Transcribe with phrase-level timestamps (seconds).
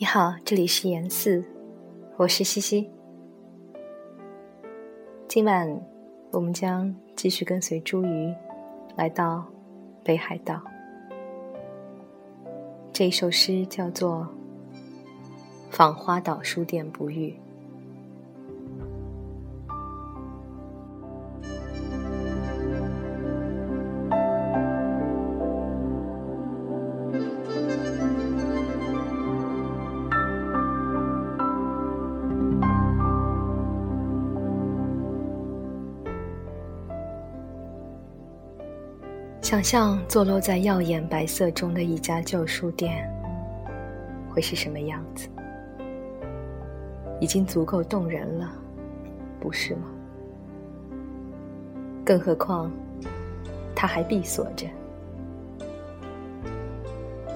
[0.00, 1.44] 你好，这里是严四，
[2.16, 2.88] 我是西西。
[5.26, 5.68] 今晚
[6.30, 8.32] 我们将继续跟随茱萸
[8.94, 9.44] 来到
[10.04, 10.62] 北海道。
[12.92, 14.28] 这一首诗叫做
[15.68, 17.30] 《访花岛书店不遇》。
[39.48, 43.10] 想象坐落在耀眼白色中的一家旧书店，
[44.28, 45.26] 会是什么样子？
[47.18, 48.52] 已经足够动人了，
[49.40, 49.88] 不是吗？
[52.04, 52.70] 更何况，
[53.74, 54.66] 它还闭锁着，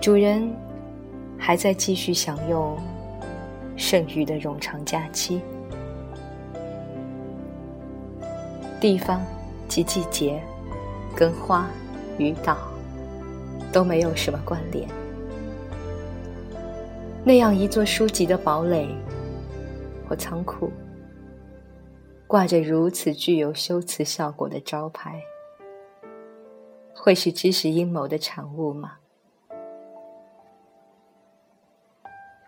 [0.00, 0.48] 主人
[1.36, 2.78] 还在继续享用
[3.76, 5.42] 剩余的冗长假期。
[8.80, 9.20] 地方
[9.66, 10.40] 及季节，
[11.16, 11.68] 跟花。
[12.18, 12.56] 与岛
[13.72, 14.88] 都没有什么关联。
[17.24, 18.88] 那样一座书籍的堡垒
[20.08, 20.70] 或仓库，
[22.26, 25.20] 挂着如此具有修辞效果的招牌，
[26.94, 28.92] 会是知识阴谋的产物吗？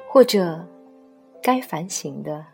[0.08, 0.64] 或者，
[1.42, 2.44] 该反省的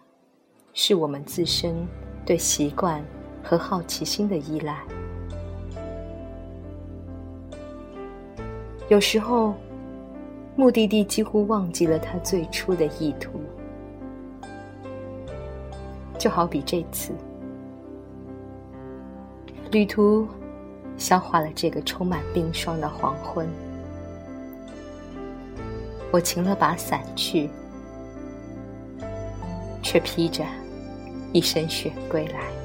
[0.72, 1.86] 是我们自身
[2.26, 3.04] 对习惯
[3.42, 4.82] 和好奇心的依赖？
[8.88, 9.54] 有时候，
[10.56, 13.40] 目的地几乎忘记了他最初的意图，
[16.18, 17.12] 就好比这次
[19.70, 20.28] 旅途
[20.98, 23.48] 消化了这个充满冰霜的黄昏。
[26.12, 27.48] 我擎了把伞去，
[29.82, 30.44] 却披着
[31.32, 32.63] 一身雪归来。